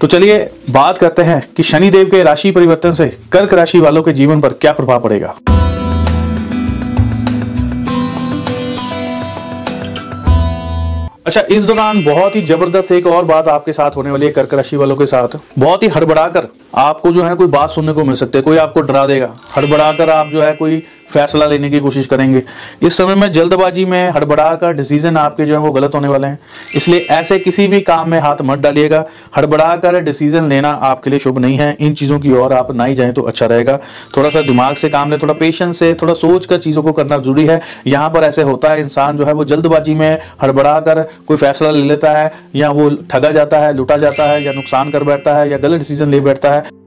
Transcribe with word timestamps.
तो 0.00 0.06
चलिए 0.06 0.38
बात 0.70 0.98
करते 0.98 1.22
हैं 1.22 1.40
कि 1.56 1.62
शनिदेव 1.62 2.10
के 2.10 2.22
राशि 2.22 2.50
परिवर्तन 2.50 2.92
से 2.94 3.06
कर्क 3.32 3.54
राशि 3.54 3.78
वालों 3.80 4.02
के 4.02 4.12
जीवन 4.12 4.40
पर 4.40 4.52
क्या 4.54 4.72
प्रभाव 4.72 5.00
पड़ेगा। 5.00 5.34
अच्छा 11.26 11.40
इस 11.50 11.64
दौरान 11.64 12.04
बहुत 12.04 12.36
ही 12.36 12.42
ज़बरदस्त 12.42 12.92
एक 12.92 13.06
और 13.06 13.24
बात 13.24 13.48
आपके 13.48 13.72
साथ 13.72 13.96
होने 13.96 14.10
वाली 14.10 14.26
है 14.26 14.32
कर्क 14.32 14.54
राशि 14.54 14.76
वालों 14.76 14.96
के 14.96 15.06
साथ। 15.06 15.36
बहुत 15.58 15.82
ही 15.82 15.88
हड़बड़ाकर 15.88 16.48
आपको 16.76 17.12
जो 17.12 17.24
है 17.24 17.34
कोई 17.34 17.46
बात 17.48 17.70
सुनने 17.70 17.92
को 17.92 18.04
मिल 18.04 18.16
सकती 18.16 18.38
है, 18.38 18.42
कोई 18.42 18.56
आपको 18.56 18.80
डरा 18.82 19.06
देगा। 19.06 19.32
हड़बड़ाकर 19.56 20.10
आप 20.10 20.28
जो 20.28 20.42
है 20.42 20.52
कोई 20.52 20.82
फैसला 21.10 21.46
लेने 21.46 21.70
की 21.70 21.78
कोशिश 21.80 22.06
करेंगे। 22.06 22.42
इस 22.82 22.96
समय 22.96 23.14
में 23.14 23.30
जल्दबाजी 23.32 23.84
में 23.84 24.10
हड़बड़ा 24.10 24.54
कर 24.54 24.72
डिसीज़न 24.72 25.16
आपके 25.16 25.46
जो 25.46 25.54
है 25.54 25.60
वो 25.60 25.70
गलत 25.72 25.94
होने 25.94 26.08
वाले 26.08 26.26
हैं। 26.26 26.38
इसलिए 26.76 27.06
ऐसे 27.10 27.38
किसी 27.38 27.66
भी 27.68 27.80
काम 27.80 28.10
में 28.10 28.18
हाथ 28.20 28.42
मत 28.42 28.58
डालिएगा। 28.58 29.04
हड़बड़ा 29.36 29.74
कर 29.76 30.00
डिसीज़न 30.00 30.48
लेना 30.48 30.70
आपके 30.70 31.10
लिए 31.10 31.18
शुभ 31.18 31.38
नहीं 31.38 31.56
है। 31.58 31.76
इन 31.80 31.94
चीज़ों 31.94 32.18
की 32.20 32.32
ओर 32.32 32.52
आप 32.52 32.70
ना 32.72 32.84
ही 32.84 32.94
जाए 32.94 33.12
तो 33.12 33.22
अच्छा 33.22 33.46
रहेगा। 33.46 33.76
थोड़ा 34.16 34.28
सा 34.28 34.42
दिमाग 34.42 34.76
से 34.76 34.88
काम 34.88 35.10
ले, 35.10 35.18
थोड़ा 35.18 35.34
पेशेंस 35.34 35.78
से, 35.78 35.92
थोड़ा 35.94 36.14
सोच 36.14 36.46
कर 36.46 36.58
चीज़ों 36.58 36.82
को 36.82 36.92
करना 36.92 37.18
ज़रूरी 37.18 37.46
है। 37.46 37.60
यहाँ 37.86 38.10
पर 38.10 38.24
ऐसे 38.24 38.42
होता 38.42 38.68
है, 38.68 38.80
इंसान 38.80 39.16
जो 39.16 39.24
है 39.24 39.32
वो 39.32 39.44
जल्दबाजी 39.46 39.94
में 39.94 40.18
हड़बड़ा 40.42 40.78
कर 40.80 41.02
कोई 41.28 41.36
फैसला 41.36 41.70
ले 41.70 41.82
लेता 41.82 42.12
है 42.12 42.32
या 42.56 42.70
वो 42.70 42.90
ठगा 43.10 43.30
जाता 43.30 43.58
है, 43.58 43.76
लुटा 43.76 43.96
जाता 43.96 44.24
है 44.24 44.42
या 44.44 44.52
नुकसान 44.52 44.90
कर 44.90 45.04
बैठता 45.04 45.34
है 45.34 45.50
या 45.50 45.58
गलत 45.58 45.78
डिसीज़न 45.78 46.10
ले 46.10 46.20
बैठता 46.20 46.52
है। 46.52 46.77